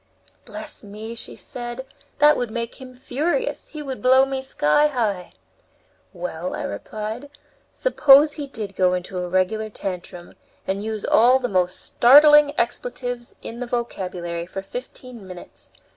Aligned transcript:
"Bless 0.45 0.81
me!" 0.81 1.13
she 1.13 1.35
said, 1.35 1.85
"that 2.17 2.35
would 2.35 2.49
make 2.49 2.81
him 2.81 2.95
furious; 2.95 3.67
he 3.67 3.83
would 3.83 4.01
blow 4.01 4.25
me 4.25 4.41
sky 4.41 4.87
high." 4.87 5.33
"Well," 6.11 6.55
I 6.55 6.63
replied, 6.63 7.29
"suppose 7.71 8.33
he 8.33 8.47
did 8.47 8.75
go 8.75 8.95
into 8.95 9.19
a 9.19 9.29
regular 9.29 9.69
tantrum 9.69 10.33
and 10.65 10.83
use 10.83 11.05
all 11.05 11.37
the 11.37 11.47
most 11.47 11.79
startling 11.79 12.59
expletives 12.59 13.35
in 13.43 13.59
the 13.59 13.67
vocabulary 13.67 14.47
for 14.47 14.63
fifteen 14.63 15.27
minutes! 15.27 15.71